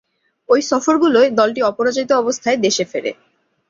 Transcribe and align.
ঐ 0.49 0.57
সফরগুলোয় 0.61 1.29
দলটি 1.31 1.61
অপরাজিত 1.61 2.09
অবস্থায় 2.13 2.57
দেশে 2.57 2.83
ফেরে। 2.91 3.11